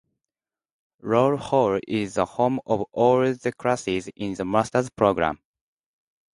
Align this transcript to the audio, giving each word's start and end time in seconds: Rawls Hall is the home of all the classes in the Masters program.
Rawls 1.03 1.37
Hall 1.37 1.79
is 1.87 2.15
the 2.15 2.25
home 2.25 2.59
of 2.65 2.81
all 2.91 3.19
the 3.35 3.53
classes 3.55 4.09
in 4.15 4.33
the 4.33 4.43
Masters 4.43 4.89
program. 4.89 5.37